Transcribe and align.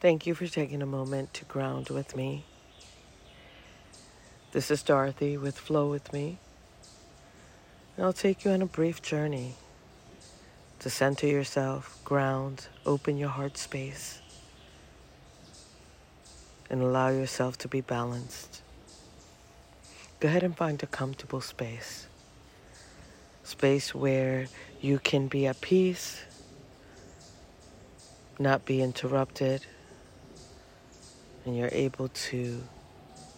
Thank 0.00 0.28
you 0.28 0.34
for 0.36 0.46
taking 0.46 0.80
a 0.80 0.86
moment 0.86 1.34
to 1.34 1.44
ground 1.44 1.88
with 1.88 2.14
me. 2.14 2.44
This 4.52 4.70
is 4.70 4.84
Dorothy 4.84 5.36
with 5.36 5.58
Flow 5.58 5.90
With 5.90 6.12
Me. 6.12 6.38
And 7.96 8.06
I'll 8.06 8.12
take 8.12 8.44
you 8.44 8.52
on 8.52 8.62
a 8.62 8.66
brief 8.66 9.02
journey 9.02 9.54
to 10.78 10.88
center 10.88 11.26
yourself, 11.26 11.98
ground, 12.04 12.68
open 12.86 13.18
your 13.18 13.30
heart 13.30 13.58
space, 13.58 14.22
and 16.70 16.80
allow 16.80 17.08
yourself 17.08 17.58
to 17.58 17.66
be 17.66 17.80
balanced. 17.80 18.62
Go 20.20 20.28
ahead 20.28 20.44
and 20.44 20.56
find 20.56 20.80
a 20.80 20.86
comfortable 20.86 21.40
space. 21.40 22.06
Space 23.42 23.96
where 23.96 24.46
you 24.80 25.00
can 25.00 25.26
be 25.26 25.48
at 25.48 25.60
peace, 25.60 26.22
not 28.38 28.64
be 28.64 28.80
interrupted, 28.80 29.66
and 31.48 31.56
you're 31.56 31.70
able 31.72 32.08
to 32.08 32.62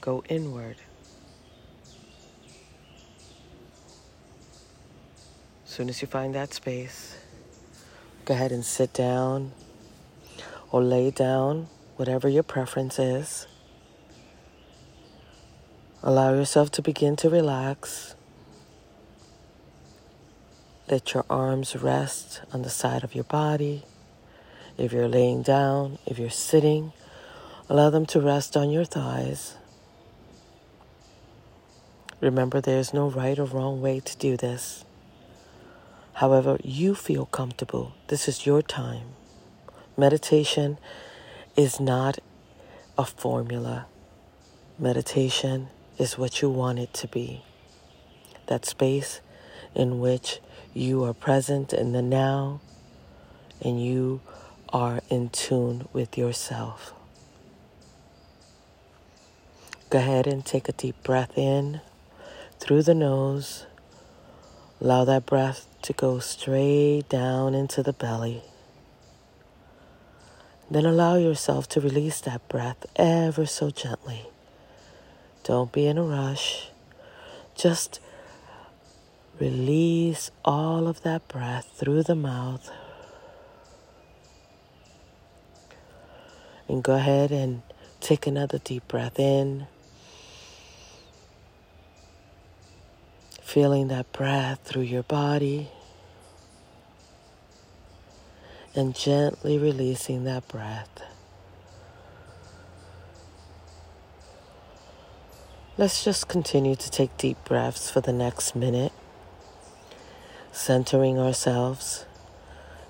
go 0.01 0.25
inward. 0.29 0.75
As 5.65 5.71
soon 5.71 5.89
as 5.89 6.03
you 6.03 6.09
find 6.09 6.35
that 6.35 6.53
space, 6.53 7.17
go 8.25 8.35
ahead 8.35 8.51
and 8.51 8.65
sit 8.65 8.93
down 8.93 9.53
or 10.73 10.83
lay 10.83 11.13
down, 11.13 11.69
whatever 11.95 12.29
your 12.29 12.43
preference 12.43 12.99
is. 12.99 13.47
Allow 16.03 16.35
yourself 16.35 16.73
to 16.73 16.83
begin 16.83 17.15
to 17.15 17.31
relax. 17.31 18.17
Let 20.89 21.15
your 21.15 21.25
arms 21.31 21.77
rest 21.77 22.41
on 22.53 22.63
the 22.63 22.71
side 22.71 23.05
of 23.05 23.15
your 23.15 23.23
body. 23.23 23.85
If 24.77 24.93
you're 24.93 25.07
laying 25.07 25.43
down, 25.43 25.99
if 26.07 26.19
you're 26.19 26.29
sitting, 26.29 26.93
allow 27.71 27.89
them 27.89 28.05
to 28.05 28.21
rest 28.21 28.57
on 28.57 28.69
your 28.69 28.85
thighs. 28.85 29.55
Remember, 32.21 32.61
there 32.61 32.81
is 32.81 32.93
no 32.93 33.09
right 33.09 33.39
or 33.39 33.45
wrong 33.45 33.81
way 33.81 34.01
to 34.01 34.17
do 34.17 34.37
this. 34.37 34.85
However, 36.15 36.59
you 36.65 36.97
feel 36.97 37.27
comfortable. 37.27 37.95
This 38.09 38.27
is 38.27 38.45
your 38.45 38.61
time. 38.61 39.11
Meditation 39.97 40.79
is 41.55 41.79
not 41.79 42.19
a 42.99 43.05
formula. 43.05 43.87
Meditation 44.77 45.69
is 45.97 46.19
what 46.19 46.43
you 46.43 46.51
want 46.51 46.81
it 46.81 46.93
to 46.95 47.07
be. 47.07 47.45
That 48.49 48.67
space 48.67 49.21
in 49.77 50.01
which 50.01 50.41
you 50.75 51.05
are 51.05 51.15
present 51.15 51.73
in 51.73 51.93
the 51.93 52.03
now 52.03 52.61
and 53.63 53.81
you 53.81 54.23
are 54.71 54.99
in 55.09 55.29
tune 55.29 55.87
with 55.93 56.19
yourself. 56.19 56.95
Go 59.91 59.99
ahead 59.99 60.29
and 60.29 60.47
take 60.47 60.69
a 60.69 60.73
deep 60.73 61.03
breath 61.03 61.37
in 61.37 61.81
through 62.61 62.85
the 62.85 62.95
nose. 62.95 63.67
Allow 64.81 65.05
that 65.07 65.27
breath 65.27 65.67
to 65.83 65.93
go 65.93 66.21
straight 66.21 67.09
down 67.09 67.57
into 67.57 67.83
the 67.83 67.93
belly. 67.93 68.45
Then 70.71 70.87
allow 70.87 71.17
yourself 71.17 71.69
to 71.71 71.81
release 71.81 72.21
that 72.21 72.49
breath 72.49 72.87
ever 72.95 73.47
so 73.47 73.71
gently. 73.71 74.27
Don't 75.43 75.73
be 75.73 75.89
in 75.89 75.99
a 75.99 76.05
rush. 76.05 76.69
Just 77.57 77.99
release 79.41 80.31
all 80.45 80.87
of 80.87 81.03
that 81.03 81.27
breath 81.27 81.69
through 81.75 82.05
the 82.05 82.15
mouth. 82.15 82.71
And 86.69 86.85
go 86.85 86.95
ahead 86.95 87.33
and 87.33 87.63
take 87.99 88.29
another 88.29 88.59
deep 88.59 88.87
breath 88.87 89.19
in. 89.19 89.67
Feeling 93.51 93.89
that 93.89 94.13
breath 94.13 94.61
through 94.63 94.83
your 94.83 95.03
body. 95.03 95.71
And 98.77 98.95
gently 98.95 99.59
releasing 99.59 100.23
that 100.23 100.47
breath. 100.47 101.03
Let's 105.77 106.05
just 106.05 106.29
continue 106.29 106.77
to 106.77 106.91
take 106.93 107.17
deep 107.17 107.39
breaths 107.45 107.91
for 107.91 108.01
the 108.01 108.13
next 108.13 108.55
minute, 108.55 108.93
centering 110.53 111.19
ourselves, 111.19 112.05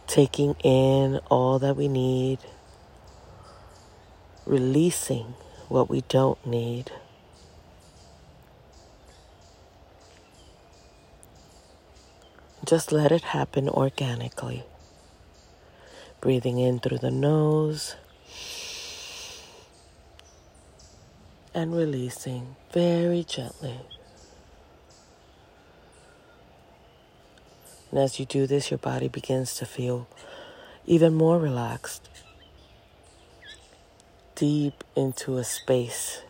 taking 0.06 0.56
in 0.62 1.20
all 1.30 1.58
that 1.58 1.74
we 1.74 1.88
need 1.88 2.38
releasing 4.44 5.34
what 5.68 5.88
we 5.88 6.02
don't 6.02 6.44
need. 6.46 6.90
Just 12.64 12.92
let 12.92 13.10
it 13.10 13.22
happen 13.22 13.68
organically. 13.68 14.64
Breathing 16.20 16.58
in 16.58 16.78
through 16.78 16.98
the 16.98 17.10
nose 17.10 17.96
and 21.54 21.74
releasing 21.74 22.56
very 22.72 23.24
gently. 23.24 23.80
And 27.90 27.98
as 27.98 28.20
you 28.20 28.26
do 28.26 28.46
this, 28.46 28.70
your 28.70 28.78
body 28.78 29.08
begins 29.08 29.54
to 29.56 29.66
feel 29.66 30.06
even 30.86 31.14
more 31.14 31.38
relaxed 31.38 32.08
deep 34.34 34.84
into 34.94 35.38
a 35.38 35.44
space 35.44 36.22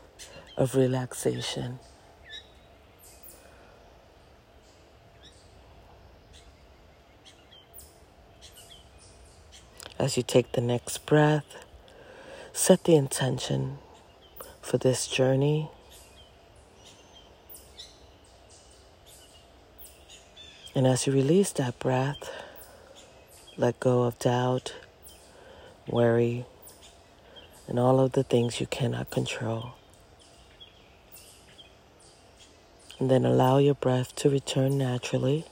of 0.57 0.75
relaxation. 0.75 1.79
As 10.01 10.17
you 10.17 10.23
take 10.23 10.53
the 10.53 10.63
next 10.63 11.05
breath, 11.05 11.45
set 12.55 12.85
the 12.85 12.95
intention 12.95 13.77
for 14.63 14.79
this 14.79 15.07
journey. 15.07 15.71
And 20.75 20.87
as 20.87 21.07
you 21.07 21.13
release 21.13 21.53
that 21.53 21.79
breath, 21.79 22.31
let 23.59 23.79
go 23.79 24.05
of 24.05 24.19
doubt, 24.19 24.75
worry, 25.87 26.47
and 27.69 27.79
all 27.79 28.01
of 28.01 28.13
the 28.13 28.23
things 28.23 28.59
you 28.59 28.67
cannot 28.67 29.11
control. 29.11 29.73
And 32.99 33.11
then 33.11 33.27
allow 33.27 33.59
your 33.59 33.75
breath 33.75 34.17
to 34.17 34.31
return 34.31 34.79
naturally. 34.79 35.45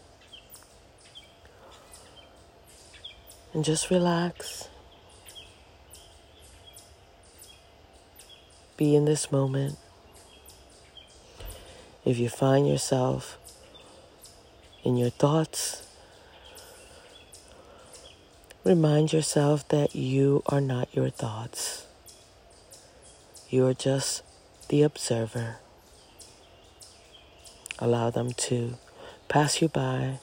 And 3.58 3.64
just 3.64 3.90
relax. 3.90 4.68
Be 8.76 8.94
in 8.94 9.04
this 9.04 9.32
moment. 9.32 9.76
If 12.04 12.20
you 12.20 12.28
find 12.28 12.68
yourself 12.68 13.36
in 14.84 14.96
your 14.96 15.10
thoughts, 15.10 15.88
remind 18.62 19.12
yourself 19.12 19.66
that 19.70 19.96
you 19.96 20.44
are 20.46 20.60
not 20.60 20.94
your 20.94 21.10
thoughts. 21.10 21.84
You 23.50 23.66
are 23.66 23.74
just 23.74 24.22
the 24.68 24.82
observer. 24.82 25.56
Allow 27.80 28.10
them 28.10 28.30
to 28.34 28.76
pass 29.26 29.60
you 29.60 29.66
by 29.66 30.20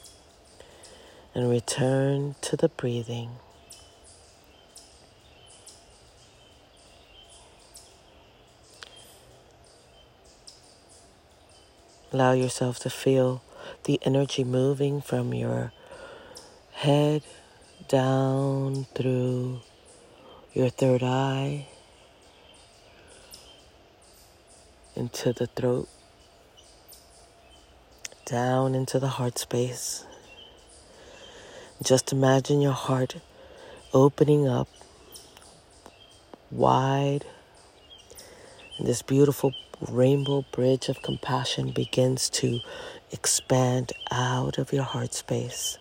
and 1.36 1.50
return 1.50 2.36
to 2.40 2.56
the 2.56 2.70
breathing. 2.70 3.30
Allow 12.14 12.32
yourself 12.32 12.80
to 12.80 12.90
feel 12.90 13.44
the 13.84 14.00
energy 14.04 14.46
moving 14.46 15.02
from 15.02 15.34
your 15.34 15.74
head 16.72 17.24
down 17.90 18.86
through 18.96 19.60
your 20.54 20.70
third 20.70 21.04
eye 21.04 21.68
into 24.96 25.34
the 25.34 25.48
throat, 25.48 25.90
down 28.26 28.74
into 28.74 28.98
the 28.98 29.10
heart 29.10 29.38
space. 29.38 30.06
Just 31.84 32.12
imagine 32.12 32.62
your 32.62 32.74
heart 32.74 33.16
opening 33.94 34.48
up 34.48 34.68
wide. 36.52 37.26
And 38.78 38.88
this 38.88 39.02
beautiful 39.02 39.54
rainbow 39.90 40.46
bridge 40.52 40.90
of 40.90 41.02
compassion 41.02 41.72
begins 41.72 42.30
to 42.32 42.60
expand 43.12 43.94
out 44.12 44.58
of 44.58 44.74
your 44.74 44.84
heart 44.84 45.14
space. 45.14 45.78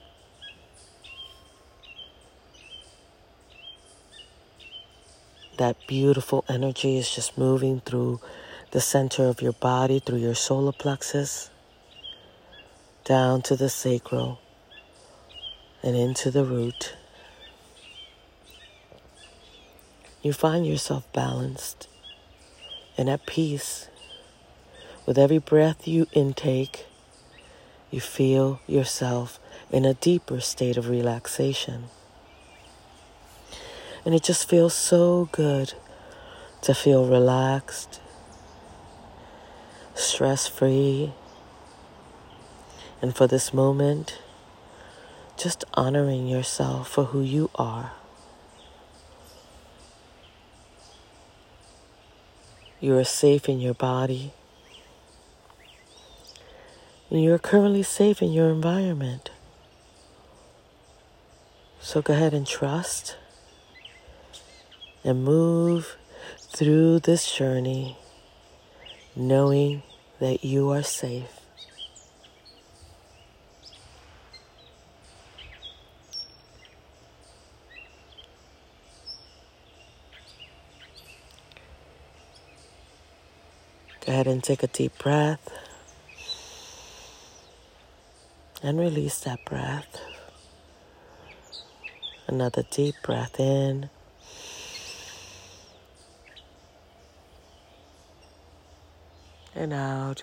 that 5.57 5.77
beautiful 5.87 6.45
energy 6.49 6.99
is 6.99 7.15
just 7.15 7.39
moving 7.39 7.81
through 7.81 8.21
the 8.73 8.81
center 8.81 9.25
of 9.25 9.41
your 9.41 9.53
body, 9.53 10.01
through 10.01 10.19
your 10.19 10.35
solar 10.35 10.73
plexus, 10.73 11.51
down 13.05 13.43
to 13.43 13.55
the 13.55 13.69
sacral, 13.69 14.41
and 15.85 15.95
into 15.95 16.31
the 16.31 16.45
root. 16.45 16.97
You 20.23 20.33
find 20.33 20.67
yourself 20.67 21.05
balanced 21.13 21.87
and 22.97 23.11
at 23.11 23.27
peace. 23.27 23.91
With 25.05 25.19
every 25.19 25.37
breath 25.37 25.87
you 25.87 26.07
intake, 26.15 26.87
you 27.91 28.01
feel 28.01 28.61
yourself 28.67 29.39
in 29.71 29.85
a 29.85 29.93
deeper 29.93 30.41
state 30.41 30.79
of 30.79 30.89
relaxation. 30.89 31.85
And 34.07 34.15
it 34.15 34.23
just 34.23 34.49
feels 34.49 34.73
so 34.73 35.29
good 35.33 35.75
to 36.63 36.73
feel 36.73 37.07
relaxed, 37.07 38.01
stress 39.95 40.47
free. 40.47 41.13
And 43.03 43.15
for 43.15 43.27
this 43.27 43.53
moment, 43.53 44.19
just 45.37 45.65
honoring 45.75 46.27
yourself 46.27 46.89
for 46.89 47.05
who 47.05 47.21
you 47.21 47.51
are. 47.55 47.93
You 52.81 52.97
are 52.99 53.05
safe 53.05 53.49
in 53.49 53.61
your 53.61 53.75
body. 53.75 54.33
And 57.11 57.23
you're 57.23 57.39
currently 57.39 57.83
safe 57.83 58.21
in 58.21 58.33
your 58.33 58.51
environment. 58.51 59.31
So 61.81 62.03
go 62.03 62.15
ahead 62.15 62.35
and 62.35 62.47
trust 62.47 63.17
and 65.05 65.25
move 65.25 65.97
through 66.39 67.01
this 67.01 67.31
journey 67.35 67.97
knowing 69.15 69.83
that 70.19 70.45
you 70.45 70.71
are 70.71 70.83
safe. 70.83 71.44
Go 84.05 84.13
ahead 84.13 84.27
and 84.27 84.43
take 84.45 84.63
a 84.63 84.67
deep 84.67 84.99
breath 84.99 85.51
and 88.63 88.79
release 88.79 89.19
that 89.21 89.45
breath. 89.45 90.01
Another 92.27 92.65
deep 92.71 92.95
breath 93.03 93.41
in. 93.41 93.91
and 99.55 99.73
out. 99.73 100.23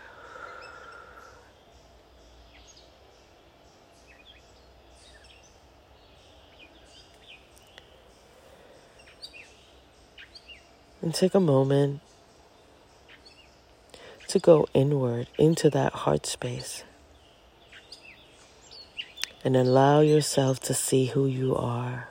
And 11.01 11.15
take 11.15 11.33
a 11.33 11.39
moment 11.39 12.01
to 14.31 14.39
go 14.39 14.65
inward 14.73 15.27
into 15.37 15.69
that 15.69 15.93
heart 15.93 16.25
space 16.25 16.83
and 19.43 19.57
allow 19.57 19.99
yourself 19.99 20.57
to 20.61 20.73
see 20.73 21.07
who 21.07 21.25
you 21.25 21.53
are. 21.53 22.07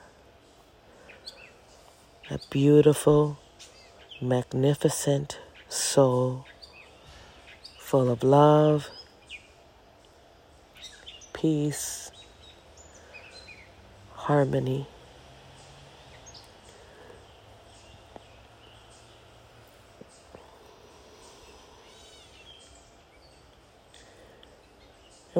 A 2.29 2.39
beautiful, 2.51 3.39
magnificent 4.21 5.39
soul 5.67 6.45
full 7.79 8.09
of 8.09 8.23
love, 8.23 8.89
peace, 11.33 12.11
harmony. 14.13 14.87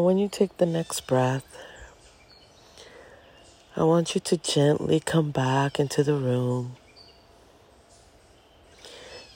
And 0.02 0.08
when 0.08 0.18
you 0.18 0.30
take 0.30 0.58
the 0.58 0.66
next 0.66 1.02
breath, 1.02 1.46
I 3.78 3.84
want 3.84 4.16
you 4.16 4.22
to 4.22 4.36
gently 4.36 5.00
come 5.00 5.30
back 5.30 5.80
into 5.80 6.04
the 6.04 6.16
room, 6.16 6.76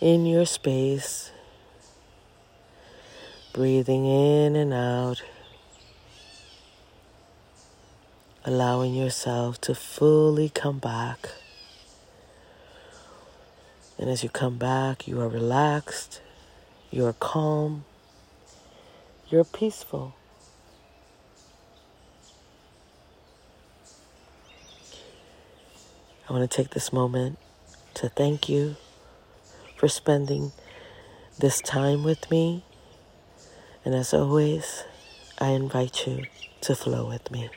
in 0.01 0.25
your 0.25 0.47
space, 0.47 1.29
breathing 3.53 4.07
in 4.07 4.55
and 4.55 4.73
out, 4.73 5.21
allowing 8.43 8.95
yourself 8.95 9.61
to 9.61 9.75
fully 9.75 10.49
come 10.49 10.79
back. 10.79 11.29
And 13.99 14.09
as 14.09 14.23
you 14.23 14.29
come 14.29 14.57
back, 14.57 15.07
you 15.07 15.21
are 15.21 15.29
relaxed, 15.29 16.21
you 16.89 17.05
are 17.05 17.13
calm, 17.13 17.85
you're 19.29 19.43
peaceful. 19.43 20.15
I 26.27 26.33
want 26.33 26.49
to 26.49 26.57
take 26.57 26.71
this 26.71 26.91
moment 26.91 27.37
to 27.95 28.09
thank 28.09 28.49
you 28.49 28.75
for 29.77 29.87
spending 29.87 30.51
this 31.39 31.61
time 31.61 32.03
with 32.03 32.31
me 32.31 32.63
and 33.85 33.93
as 33.93 34.15
always, 34.15 34.83
I 35.37 35.49
invite 35.49 36.07
you 36.07 36.25
to 36.61 36.75
flow 36.75 37.07
with 37.07 37.29
me. 37.29 37.51